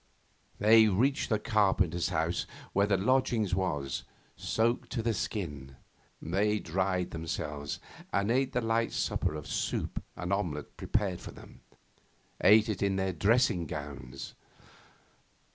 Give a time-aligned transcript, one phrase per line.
[0.57, 4.03] They reached the carpenter's house, where their lodging was,
[4.35, 5.75] soaked to the skin.
[6.19, 7.79] They dried themselves,
[8.11, 11.61] and ate the light supper of soup and omelette prepared for them
[12.43, 14.33] ate it in their dressing gowns.